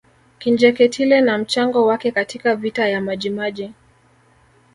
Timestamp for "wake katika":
1.85-2.55